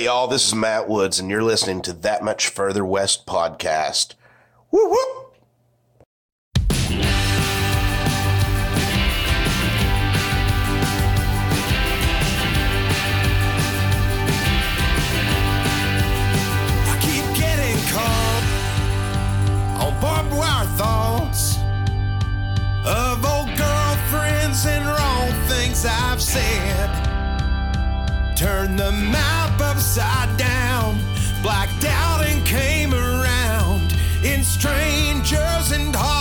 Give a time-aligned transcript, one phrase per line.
[0.00, 4.14] Hey, y'all, this is Matt Woods, and you're listening to That Much Further West podcast.
[4.70, 4.96] Woo woo!
[20.00, 21.58] Barbed wire thoughts
[22.86, 26.88] of old girlfriends and wrong things I've said.
[28.34, 28.92] Turned the
[29.80, 30.94] upside down,
[31.42, 36.19] blacked out and came around in strangers and hospital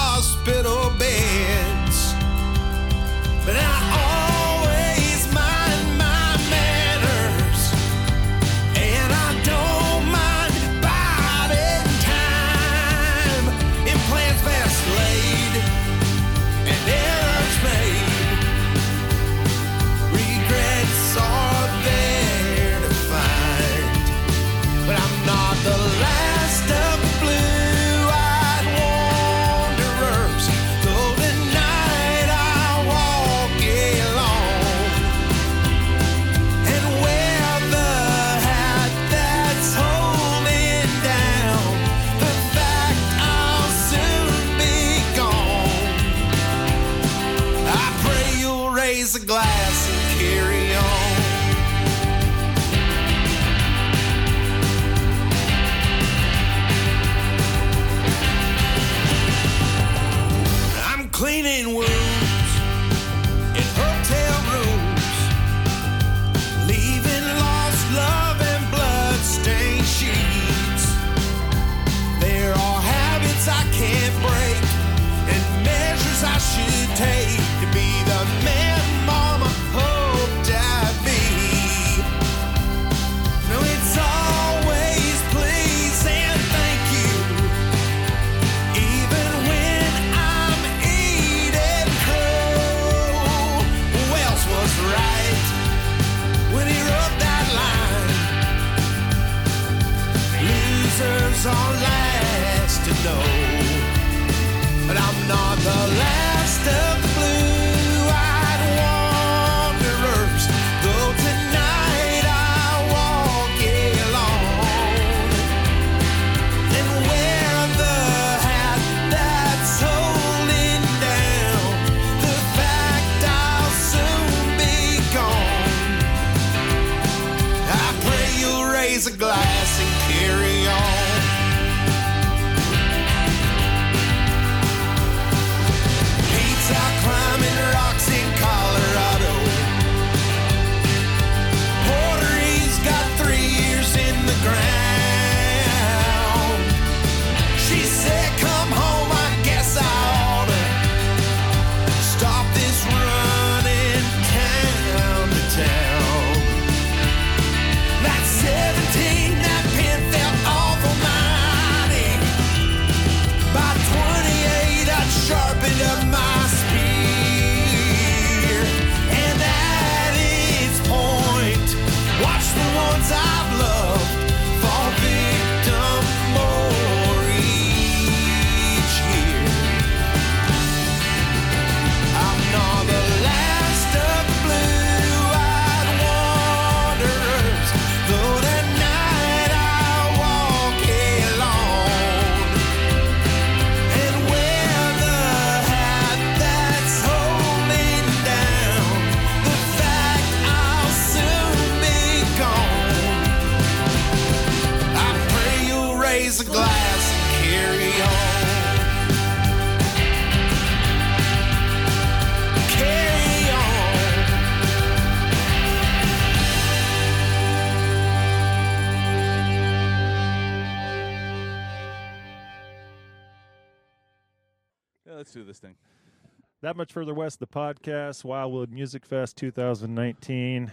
[226.69, 230.71] That much further west, the podcast, Wildwood Music Fest 2019.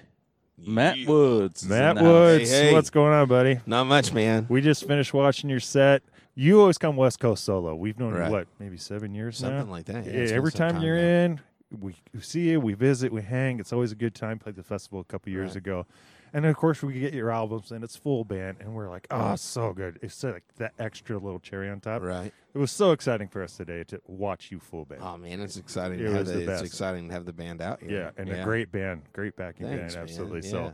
[0.59, 1.67] Matt Woods.
[1.67, 2.13] Matt in the house.
[2.13, 2.73] Woods, Hey, hey.
[2.75, 3.61] what's going on, buddy?
[3.65, 4.45] Not much, man.
[4.51, 6.03] We just finished watching your set.
[6.35, 7.75] You always come West Coast solo.
[7.75, 8.27] We've known Right.
[8.27, 9.49] you what, maybe seven years now.
[9.49, 10.05] Something like that.
[10.05, 11.25] Yeah, Yeah, every some time you're now.
[11.25, 11.41] in,
[11.81, 13.59] we see you, we visit, we hang.
[13.59, 14.39] It's always a good time.
[14.39, 15.57] Played the festival a couple years Right.
[15.57, 15.87] ago,
[16.33, 19.07] and then of course we get your albums, and it's full band, and we're like,
[19.11, 19.99] oh, so good.
[20.03, 22.03] It's like that extra little cherry on top.
[22.03, 22.33] Right.
[22.55, 25.03] It was so exciting for us today to watch you full band.
[25.05, 27.61] Oh man, it's exciting It to have the, the it's exciting to have the band
[27.61, 27.91] out here.
[28.17, 30.03] yeah, and a great band, great backing Thanks, band, man.
[30.03, 30.41] absolutely.
[30.49, 30.51] Yeah.
[30.51, 30.73] So,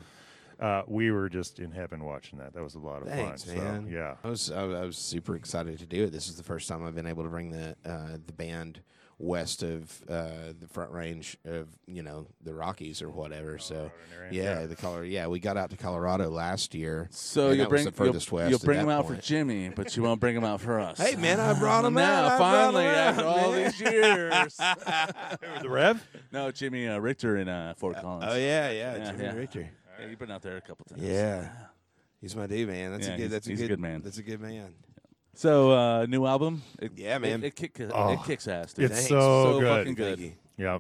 [0.61, 2.55] uh, we were just in heaven watching that.
[2.55, 3.57] That was a lot of Thanks, fun.
[3.57, 3.85] man.
[3.87, 4.15] So, yeah.
[4.23, 6.13] I was I, was- I was super excited to do it.
[6.13, 8.81] This is the first time I've been able to bring the uh, the band
[9.23, 13.57] west of uh, the Front Range of you know the Rockies or whatever.
[13.59, 13.91] So
[14.31, 15.07] yeah, the Colorado.
[15.07, 17.09] Yeah, we got out to Colorado last year.
[17.13, 18.51] So you that bring was the furthest you'll, west.
[18.51, 19.15] you'll bring that them out for.
[19.17, 20.99] Jimmy, but you won't bring them out for us.
[20.99, 22.33] Hey man, I brought them now, out.
[22.33, 24.57] I brought 'em finally, out, after all these years.
[25.63, 26.05] The Rev?
[26.33, 28.25] no, Jimmy uh, Richter in uh, Fort Collins.
[28.29, 29.33] Oh yeah, yeah, Yeah, Jimmy yeah.
[29.35, 29.71] Richter.
[30.01, 31.03] Yeah, you've been out there a couple times.
[31.03, 31.49] Yeah.
[32.21, 32.93] He's my dude, man.
[32.93, 33.21] That's Yeah, a good.
[33.23, 34.01] he's- That's a he's a good, good man.
[34.03, 34.75] That's a good man.
[35.35, 36.63] So uh, new album.
[36.81, 37.43] It, Yeah, man.
[37.43, 38.13] It, it, kick, Oh.
[38.13, 38.73] it kicks ass.
[38.75, 38.87] Dude.
[38.87, 39.09] It's Thanks.
[39.09, 39.21] so,
[39.55, 39.69] So good.
[39.79, 40.19] fucking good.
[40.19, 40.33] Thank you.
[40.59, 40.79] Yeah.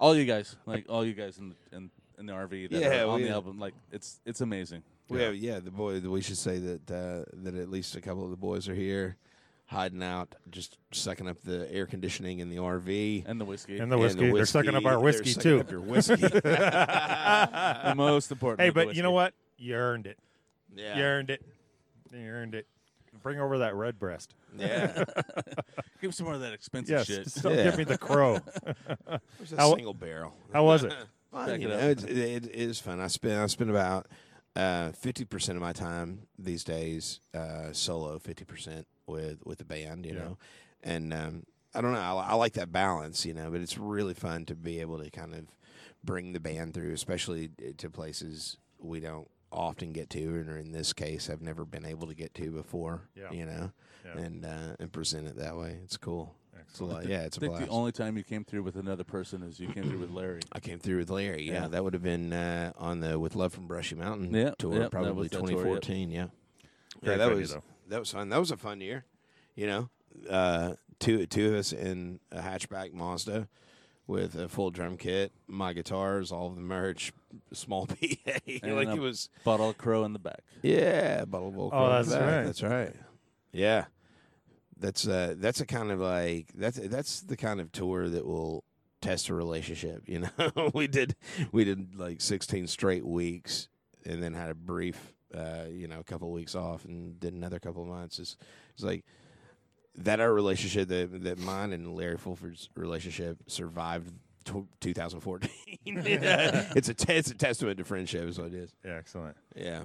[0.00, 3.02] all you guys, like all you guys in the, in, in the RV that Yeah,
[3.02, 4.82] are on we- the album, like it's it's amazing.
[5.08, 6.00] We have, yeah, the boy.
[6.00, 9.18] We should say that uh, that at least a couple of the boys are here,
[9.66, 13.24] hiding out, just sucking up the air conditioning in the RV.
[13.26, 13.78] And the whiskey.
[13.78, 14.32] And the And whiskey.
[14.32, 15.60] They're sucking up our They're whiskey, sucking too.
[15.60, 16.14] up your whiskey.
[16.16, 18.62] the most important.
[18.62, 19.34] Hey, of the but you know whiskey.
[19.58, 19.64] what?
[19.66, 20.18] You earned it.
[20.74, 21.42] yeah, You earned it.
[22.10, 22.66] You earned it.
[23.22, 24.34] Bring over that Redbreast.
[24.56, 25.04] yeah.
[26.00, 27.06] Give me some more of that expensive Yes.
[27.06, 27.24] shit.
[27.24, 27.64] Just don't Yeah.
[27.64, 28.38] give me the crow.
[29.40, 30.34] It's a How- single barrel.
[30.52, 30.92] How was it?
[31.30, 31.82] Fun, Back you it know, up.
[31.82, 33.00] it's, it, it is fun.
[33.00, 34.06] I spend I spend about
[34.54, 39.64] uh, fifty percent of my time these days uh, solo, fifty percent with with the
[39.64, 40.04] band.
[40.04, 40.18] You Yeah.
[40.18, 40.38] know,
[40.82, 42.00] and um, I don't know.
[42.00, 43.24] I, I like that balance.
[43.24, 45.46] You know, but it's really fun to be able to kind of
[46.04, 47.48] bring the band through, especially
[47.78, 52.06] to places we don't often get to, or in this case, I've never been able
[52.08, 53.02] to get to before.
[53.14, 53.30] Yeah.
[53.30, 53.72] You know,
[54.04, 54.18] Yeah.
[54.22, 55.78] and uh, and present it that way.
[55.84, 56.34] It's cool.
[56.54, 56.92] It's a Excellent.
[56.92, 57.06] lot.
[57.06, 57.66] Yeah, it's a I think blast.
[57.66, 60.40] the only time you came through with another person is you came through with Larry.
[60.52, 61.42] I came through with Larry.
[61.42, 61.68] Yeah, Yeah.
[61.68, 64.90] that would have been uh, on the with Love from Brushy Mountain Yep, tour, yep,
[64.90, 65.58] probably was that tour, yep.
[65.58, 66.10] 2014.
[66.10, 66.26] Yeah,
[67.02, 67.62] yeah, that was though.
[67.88, 68.28] that was fun.
[68.30, 69.04] That was a fun year.
[69.54, 69.90] You know,
[70.30, 73.48] uh, two two of us in a hatchback Mazda
[74.06, 77.12] with a full drum kit, my guitars, all of the merch,
[77.52, 77.94] small PA.
[78.62, 79.28] And like a it was.
[79.44, 80.40] Bottle crow in the back.
[80.62, 82.20] Yeah, bottle of Old Oh, Crow in the that's back.
[82.36, 82.44] right.
[82.44, 82.96] That's right.
[83.52, 83.84] Yeah,
[84.78, 88.64] that's uh, that's a kind of like that's that's the kind of tour that will
[89.00, 90.02] test a relationship.
[90.06, 91.14] You know, we did
[91.52, 93.68] we did like sixteen straight weeks,
[94.04, 97.34] and then had a brief, uh, you know, a couple of weeks off, and did
[97.34, 98.18] another couple of months.
[98.18, 98.36] It's,
[98.74, 99.04] it's like
[99.96, 104.12] that our relationship that that mine and Larry Fulford's relationship survived.
[104.44, 105.50] tw 2014.
[105.86, 108.74] it's a it's a testament to friendship, is what it is.
[108.84, 109.36] Yeah, excellent.
[109.54, 109.84] Yeah.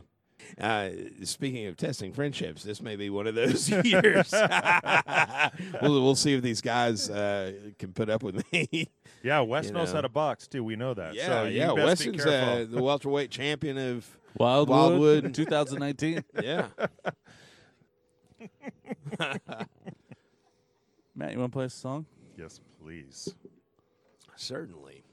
[0.59, 0.89] Uh,
[1.23, 4.31] speaking of testing friendships, this may be one of those years.
[5.81, 8.87] we'll, we'll see if these guys uh, can put up with me.
[9.23, 9.95] Yeah, West You knows know.
[9.95, 10.63] how to box too.
[10.63, 11.15] We know that.
[11.15, 11.67] yeah, so yeah.
[11.73, 14.07] best be Weston's uh, the welterweight champion of.
[14.37, 15.33] Wildwood, Wildwood.
[15.33, 16.23] 2019.
[16.43, 16.67] Yeah.
[21.17, 22.05] Matt, you want to play a song?
[22.37, 23.33] yes, please.
[24.35, 25.03] Certainly.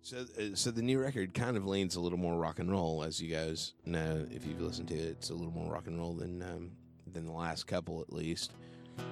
[0.00, 3.04] So, uh, so the new record kind of leans a little more rock and roll,
[3.04, 5.16] as you guys know if you've listened to it.
[5.18, 6.70] It's a little more rock and roll than um,
[7.12, 8.52] than the last couple, at least.
[8.98, 9.02] Uh,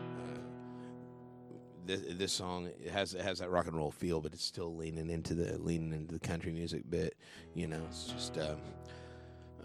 [1.84, 4.74] this, this song it has it has that rock and roll feel, but it's still
[4.74, 7.14] leaning into the leaning into the country music bit.
[7.54, 8.56] You know, it's just um,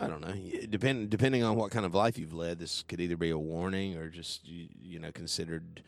[0.01, 0.33] I don't know.
[0.69, 3.95] Depend depending on what kind of life you've led, this could either be a warning
[3.95, 5.81] or just you, you know considered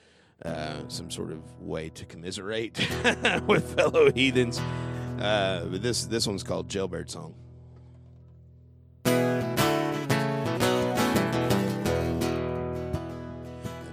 [0.46, 2.78] uh, some sort of way to commiserate
[3.48, 4.60] with fellow heathens.
[5.20, 7.36] Uh, but this this one's called Jailbird Song.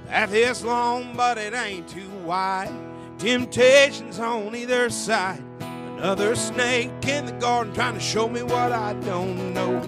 [0.09, 2.73] Path is long, but it ain't too wide.
[3.19, 5.43] Temptations on either side.
[5.99, 9.81] Another snake in the garden trying to show me what I don't know.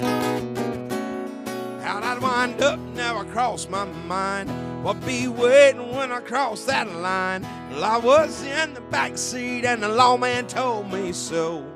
[1.82, 2.78] How'd I wind up?
[2.94, 4.50] Never crossed my mind.
[4.82, 7.42] What be waiting when I cross that line?
[7.72, 11.66] Well, I was in the back seat and the lawman told me so.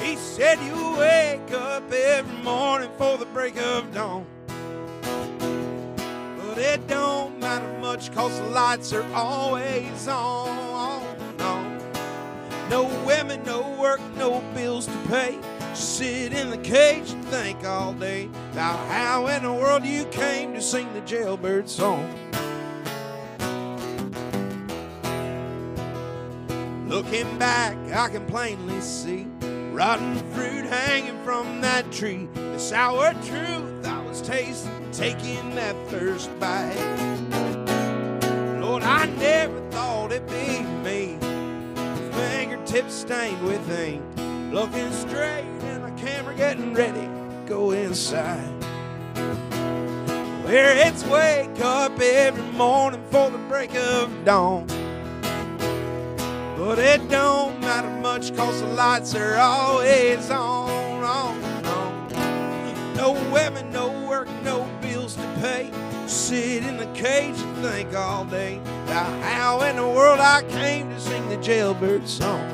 [0.00, 4.24] He said you wake up every morning for the break of dawn.
[6.38, 11.02] But it don't matter much cause the lights are always on.
[11.36, 11.78] No,
[12.70, 15.38] no women, no work, no bills to pay.
[15.74, 20.54] Sit in the cage and think all day about how in the world you came
[20.54, 22.08] to sing the jailbird song.
[26.88, 29.26] Looking back, I can plainly see
[29.72, 32.28] rotten fruit hanging from that tree.
[32.34, 36.76] The sour truth I was tasting, taking that first bite.
[38.60, 41.18] Lord, I never thought it'd be me.
[42.12, 44.02] Fingertips stained with ink.
[44.52, 45.53] Looking straight
[46.36, 48.50] camera, getting ready to go inside.
[50.44, 54.66] Where it's wake up every morning for the break of dawn.
[56.58, 62.94] But it don't matter much cause the lights are always on, on, on.
[62.96, 65.70] No women, no work, no bills to pay.
[66.06, 70.90] Sit in the cage and think all day about how in the world I came
[70.90, 72.53] to sing the jailbird song.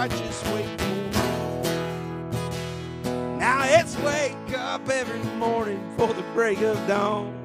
[0.00, 0.64] Righteous way.
[3.38, 7.36] Now it's wake up every morning for the break of dawn.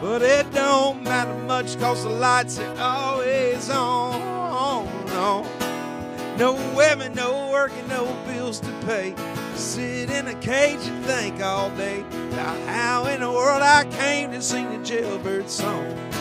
[0.00, 4.96] But it don't matter much cause the lights are always on.
[5.08, 5.46] No,
[6.38, 9.14] no women, no working, no bills to pay.
[9.54, 12.00] Sit in a cage and think all day
[12.30, 16.11] about how in the world I came to sing the jailbird song.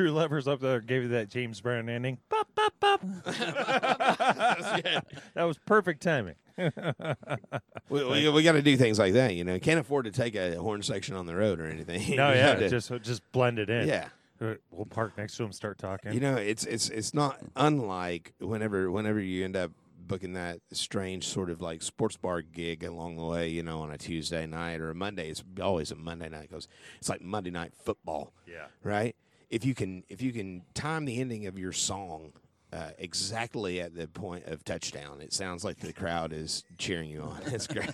[0.00, 2.16] True lovers up there gave you that James Brown ending.
[2.30, 3.00] Bop, bop, bop.
[3.24, 5.04] that
[5.36, 6.36] was perfect timing.
[6.56, 9.58] We, we, we got to do things like that, you know.
[9.58, 12.16] Can't afford to take a horn section on the road or anything.
[12.16, 13.88] No, You yeah, have to- just just blend it in.
[13.88, 14.08] yeah.
[14.40, 16.14] Uh, We'll park next to him, start talking.
[16.14, 19.70] You know, it's it's it's not unlike whenever whenever you end up
[20.06, 23.90] booking that strange sort of like sports bar gig along the way, you know, on
[23.90, 25.28] a Tuesday night or a Monday.
[25.28, 28.66] It's always a Monday night because it's like Monday night football, yeah.
[28.82, 29.14] right?
[29.50, 32.32] If you can if you can time the ending of your song
[32.72, 37.22] uh, exactly at the point of touchdown, it sounds like the crowd is cheering you
[37.22, 37.40] on.
[37.46, 37.90] It's great.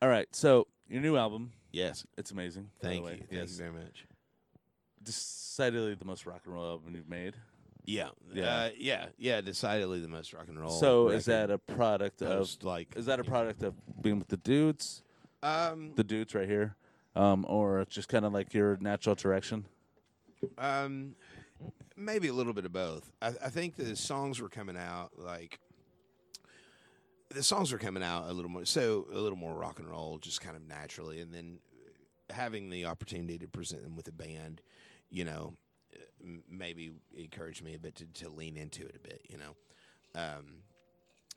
[0.00, 2.70] All right, so your new album, yes, it's amazing.
[2.80, 4.06] thank you, thank yes, you very much.
[5.02, 7.34] decidedly the most rock and roll album you've made.
[7.84, 8.44] Yeah, Yeah.
[8.56, 9.40] uh, yeah, yeah.
[9.40, 10.70] Decidedly the most rock and roll.
[10.70, 12.48] so is that a product of?
[12.62, 15.02] Like Is that a product of being with the dudes,
[15.42, 16.74] um the dudes right here,
[17.14, 19.64] um, or just kind of like your natural direction?
[20.58, 21.14] Um,
[21.96, 23.12] maybe a little bit of both.
[23.20, 25.60] I, I think the songs were coming out like
[27.30, 30.18] the songs were coming out a little more, so a little more rock and roll,
[30.18, 31.58] just kind of naturally, and then
[32.30, 34.60] having the opportunity to present them with a band,
[35.10, 35.54] you know,
[36.48, 39.56] maybe encouraged me a bit to, to lean into it a bit, you know.
[40.14, 40.62] Um,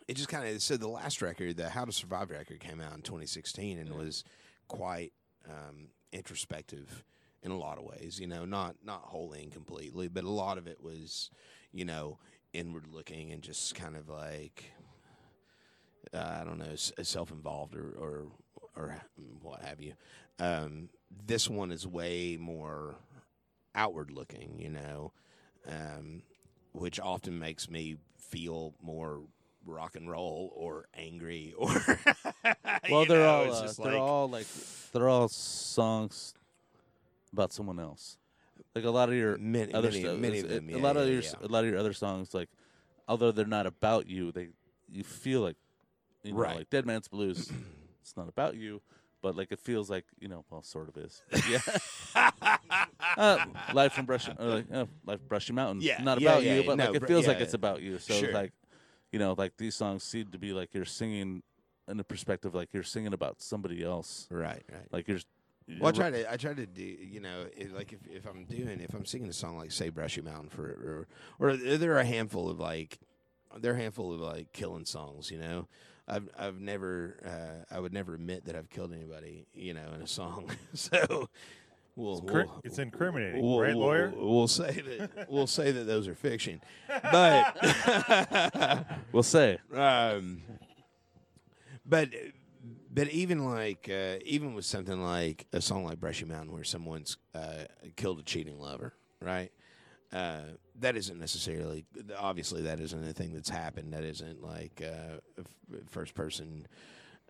[0.07, 2.93] it just kind of so the last record, the How to Survive record, came out
[2.93, 4.23] in 2016 and was
[4.67, 5.13] quite
[5.49, 7.03] um, introspective
[7.43, 8.19] in a lot of ways.
[8.19, 11.29] You know, not not wholly and completely, but a lot of it was,
[11.71, 12.17] you know,
[12.53, 14.65] inward looking and just kind of like
[16.13, 18.25] uh, I don't know, self involved or, or
[18.75, 18.95] or
[19.41, 19.93] what have you.
[20.39, 20.89] Um,
[21.25, 22.95] this one is way more
[23.73, 25.11] outward looking, you know,
[25.67, 26.23] um,
[26.73, 29.21] which often makes me feel more
[29.65, 31.69] rock and roll or angry or
[32.89, 34.47] Well, they're know, all uh, they're like- all like
[34.95, 36.33] they're all songs
[37.33, 38.17] about someone else.
[38.73, 40.95] Like a lot of your Many- other many- stuff, many of them, a yeah, lot
[40.97, 41.31] of your yeah.
[41.41, 42.49] a lot of your other songs, like
[43.07, 44.49] although they're not about you, they
[44.89, 45.57] you feel like
[46.23, 46.55] you know, Right.
[46.57, 47.51] like Dead Man's Blues.
[48.01, 48.81] it's not about you,
[49.21, 51.21] but like it feels like you know, well, sort of is.
[51.29, 51.61] But yeah.
[53.17, 55.81] uh, life from Brush, or like uh, life Brushy Mountain.
[55.81, 57.99] Yeah, not about yeah, you, but No, like it feels like it's about you.
[57.99, 58.31] So Sure.
[58.31, 58.53] like,
[59.11, 61.43] you know, like these songs seem to be like you're singing
[61.87, 64.27] in a perspective like you're singing about somebody else.
[64.31, 64.87] right, right.
[64.91, 65.19] Like you're.
[65.79, 66.31] Well, I try to.
[66.31, 66.83] I try to do.
[66.83, 69.89] You know, it, like if, if I'm doing, if I'm singing a song like "Say
[69.89, 70.63] Brushy Mountain" for,
[71.39, 72.99] or, or there are a handful of like,
[73.59, 75.31] there are a handful of like killing songs.
[75.31, 75.67] You know,
[76.07, 79.47] I've I've never, uh, I would never admit that I've killed anybody.
[79.55, 80.51] You know, in a song.
[80.75, 81.29] so,
[81.95, 84.13] we'll, Cri- we'll it's incriminating, we'll- right, we'll- lawyer?
[84.15, 85.31] We'll say that.
[85.31, 86.61] We'll say that those are fiction,
[87.11, 88.85] but.
[89.11, 89.57] We'll say.
[89.73, 90.41] um,
[91.85, 92.09] but
[92.91, 97.17] but even like uh, even with something like a song like Brushy Mountain, where someone's
[97.33, 97.65] uh,
[97.95, 99.51] killed a cheating lover, right?
[100.13, 100.41] Uh,
[100.79, 101.85] that isn't necessarily
[102.17, 103.93] obviously that isn't a thing that's happened.
[103.93, 105.43] That isn't like uh,
[105.89, 106.67] first person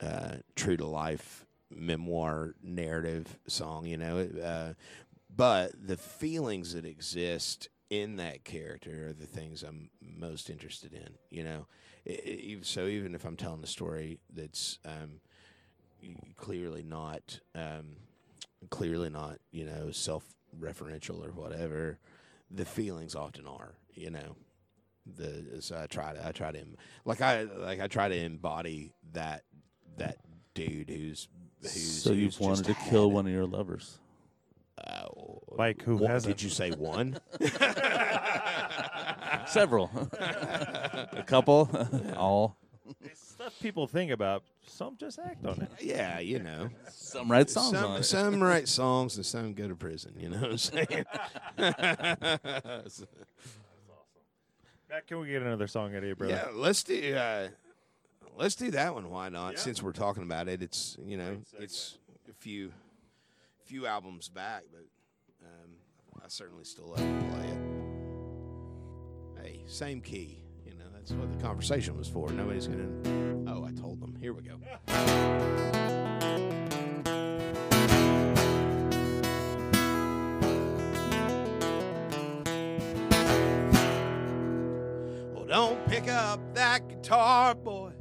[0.02, 4.20] uh, true to life memoir narrative song, you know.
[4.20, 4.74] Uh,
[5.36, 11.16] but the feelings that exist in that character are the things I'm most interested in,
[11.30, 11.68] you know.
[12.08, 12.12] I-
[12.58, 15.22] I- so even if I'm telling a story that's, um,
[16.38, 17.98] clearly not, um,
[18.70, 22.00] clearly not, you know, self-referential or whatever.
[22.52, 24.36] The feelings often are, you know.
[25.08, 26.64] The so I try to I try to
[27.06, 29.44] like I like I try to embody that
[29.98, 30.18] that
[30.56, 31.28] dude who's
[31.62, 33.14] who's so you've just wanted to kill it.
[33.14, 34.00] one of your lovers.
[34.84, 35.08] Uh,
[35.50, 36.38] Like who one- hasn't?
[36.38, 37.20] Did you say one?
[39.56, 41.70] Several, a couple,
[42.18, 42.58] all.
[43.02, 44.44] It's stuff people think about.
[44.68, 45.72] Some just act on it.
[45.80, 46.68] yeah, you know.
[46.90, 48.04] Some write songs some, on it.
[48.04, 50.14] some write songs and some go to prison.
[50.20, 51.06] You know what I'm saying?
[54.90, 56.34] Matt, can we get another song out of you, brother?
[56.34, 57.16] yeah, let's do.
[57.16, 57.48] Uh,
[58.36, 59.10] let's do that one.
[59.10, 59.58] Why not?
[59.58, 61.98] Since we're talking about it, it's you know, it's
[62.30, 62.74] a few,
[63.64, 64.84] few albums back, but
[65.46, 65.70] um,
[66.18, 67.75] I certainly still love to play it.
[69.68, 70.40] Same key.
[70.66, 72.30] You know, that's what the conversation was for.
[72.32, 72.88] Nobody's gonna.
[73.48, 74.16] Oh, I told them.
[74.22, 74.58] Here we go.
[85.34, 87.92] Well, don't pick up that guitar, boy.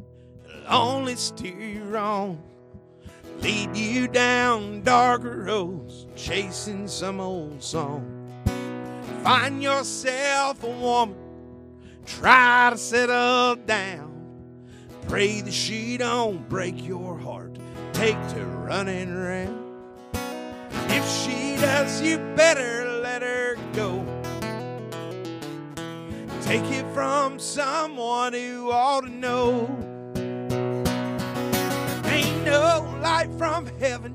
[0.47, 2.43] It'll only steer you wrong.
[3.41, 8.11] Lead you down darker roads, chasing some old song.
[9.23, 11.17] Find yourself a woman,
[12.07, 14.13] try to settle down.
[15.09, 17.59] Pray that she don't break your heart,
[17.93, 19.63] take to running around.
[20.89, 24.05] If she does, you better let her go.
[26.43, 29.67] Take it from someone who ought to know.
[32.07, 34.15] Ain't no light from heaven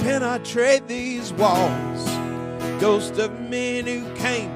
[0.00, 2.04] penetrate these walls.
[2.80, 4.50] Ghost of men who came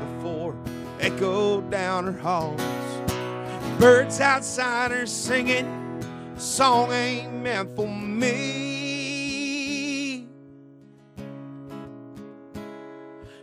[1.05, 2.61] before echo down her halls.
[3.79, 5.67] Birds outside are singing,
[6.37, 8.35] song ain't meant for me.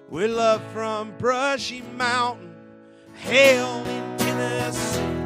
[0.10, 2.56] With love from Brushy Mountain,
[3.14, 5.21] hail in Tennessee.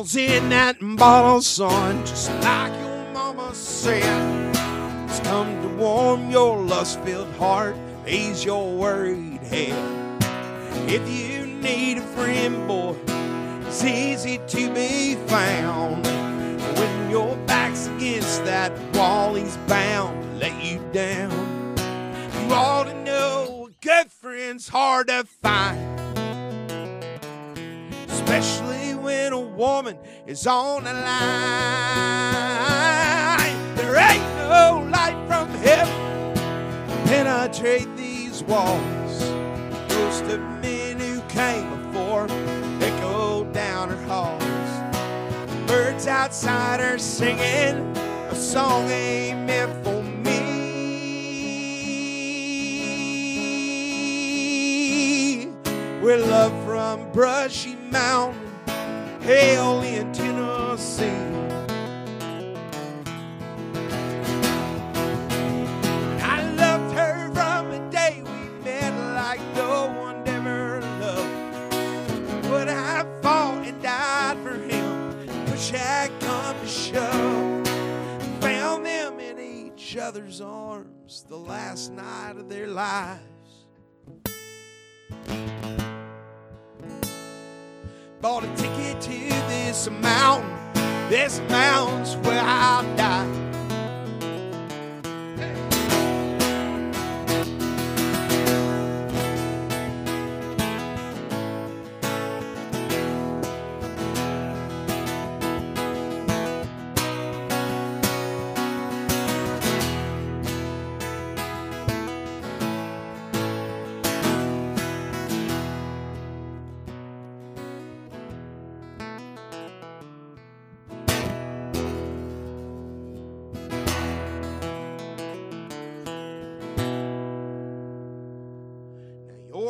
[0.00, 4.56] Devil's in that bottle, son, just like your mama said.
[5.06, 10.22] It's come to warm your lust-filled heart, ease your worried head.
[10.88, 12.96] If you need a friend, boy,
[13.66, 16.06] it's easy to be found.
[16.06, 21.74] When your back's against that wall, he's bound to let you down.
[22.48, 26.00] You ought to know a good friend's hard to find
[28.30, 28.69] especially
[29.10, 31.08] when a woman is on the line.
[33.74, 35.92] There ain't no light from heaven
[37.06, 39.14] penetrate these walls.
[39.88, 42.28] Ghost of men who came before
[42.80, 44.44] echo down her halls.
[45.66, 47.76] Birds outside are singing
[48.30, 50.38] a song ain't meant for me.
[56.00, 58.49] With love from Brushy Mountain,
[59.30, 61.06] hail in Tennessee.
[66.20, 72.42] I loved her from the day we met like no one ever loved.
[72.48, 75.28] But I fought and died for him,
[75.70, 77.68] had come to shove.
[78.40, 83.20] Found them in each other's arms the last night of their lives.
[88.20, 89.10] Bought a ticket to
[89.48, 90.50] this mountain,
[91.08, 93.49] this mountain's where I'll die.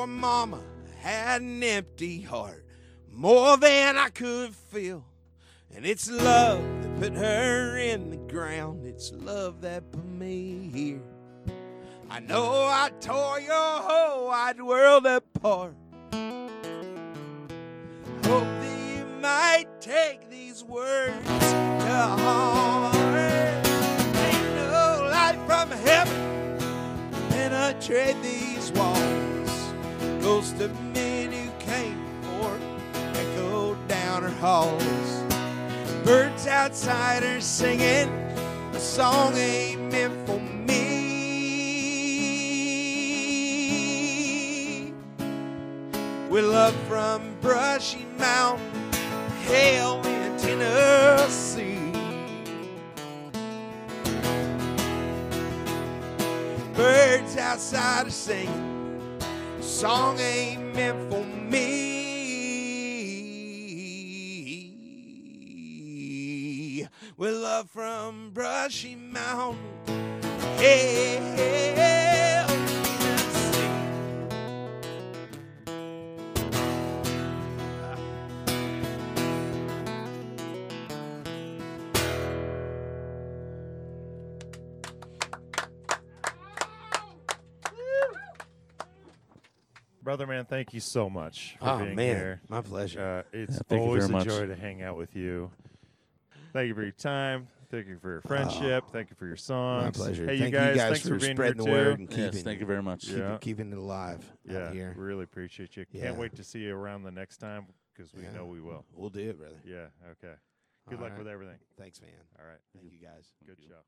[0.00, 0.62] Your mama
[1.00, 2.64] had an empty heart,
[3.12, 5.04] more than I could feel.
[5.76, 8.86] And it's love that put her in the ground.
[8.86, 11.02] It's love that put me here.
[12.08, 15.74] I know I tore your whole wide world apart.
[18.24, 22.96] Hope that you might take these words to heart.
[24.16, 26.30] Ain't no light from heaven
[27.28, 28.59] penetrate these.
[30.30, 32.56] Ghost of men who came before
[33.14, 35.24] echo down her halls.
[36.04, 38.08] Birds outside are singing
[38.72, 40.84] a song ain't meant for me.
[46.30, 48.92] With love from Brushy Mountain,
[49.46, 51.90] hail in Tennessee.
[56.76, 58.69] Birds outside are singing,
[59.80, 61.56] song ain't meant for me.
[67.16, 69.56] With love from Brushy Mountain,
[70.58, 71.16] Hey.
[71.34, 71.99] Tennessee.
[90.10, 92.40] Brother man, thank you so much for Oh being man, here.
[92.48, 93.24] my pleasure.
[93.32, 94.26] Uh, it's Yeah, always a much.
[94.26, 95.52] joy to hang out with you.
[96.52, 97.46] Thank you for your time.
[97.70, 98.86] Thank you for your friendship.
[98.90, 99.84] Thank you for your songs.
[99.96, 100.26] my pleasure.
[100.26, 102.00] Hey, Thank you guys, you guys thanks for, for, being spreading the here word too.
[102.00, 103.02] and keeping Yes, thank you very much.
[103.06, 103.38] keep- Yeah.
[103.40, 104.94] keeping it alive Yeah, out here.
[104.96, 105.86] really appreciate you.
[105.92, 106.06] Yeah.
[106.06, 108.32] Can't wait to see you around the next time because we Yeah.
[108.32, 108.84] know we will.
[108.92, 109.60] We'll do it, brother.
[109.64, 109.86] Yeah.
[110.10, 110.34] Okay.
[110.88, 111.18] Good All luck right.
[111.18, 111.58] with everything.
[111.78, 112.10] Thanks, man.
[112.36, 112.58] All right.
[112.74, 113.30] Thank you guys.
[113.46, 113.84] Good show.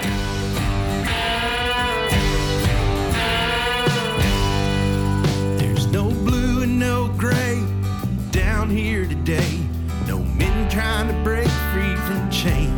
[0.00, 0.33] There's
[8.64, 9.58] down here today.
[10.06, 12.73] No men trying to break free from chains.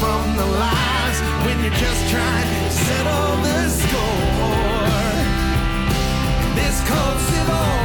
[0.00, 4.88] from the lies when you're just trying to settle the score.
[6.54, 7.83] This cold civil.